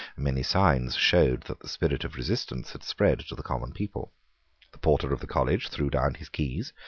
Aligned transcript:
Many 0.17 0.41
signs 0.41 0.95
showed 0.95 1.41
that 1.43 1.59
the 1.59 1.67
spirit 1.69 2.03
of 2.03 2.15
resistance 2.15 2.71
had 2.71 2.81
spread 2.81 3.19
to 3.19 3.35
the 3.35 3.43
common 3.43 3.71
people. 3.71 4.11
The 4.71 4.79
porter 4.79 5.13
of 5.13 5.19
the 5.19 5.27
college 5.27 5.67
threw 5.69 5.91
down 5.91 6.15
his 6.15 6.27
keys. 6.29 6.73